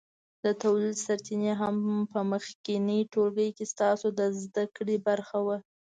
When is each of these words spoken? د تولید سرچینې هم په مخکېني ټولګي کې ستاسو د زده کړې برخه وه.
د 0.43 0.45
تولید 0.61 0.95
سرچینې 1.05 1.53
هم 1.61 1.75
په 2.11 2.19
مخکېني 2.31 2.99
ټولګي 3.13 3.49
کې 3.57 3.65
ستاسو 3.73 4.07
د 4.19 4.21
زده 4.41 4.63
کړې 4.75 4.97
برخه 5.07 5.37
وه. 5.45 5.57